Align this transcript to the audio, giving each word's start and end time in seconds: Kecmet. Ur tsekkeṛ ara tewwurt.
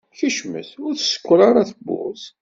Kecmet. 0.19 0.69
Ur 0.85 0.93
tsekkeṛ 0.95 1.39
ara 1.47 1.69
tewwurt. 1.69 2.23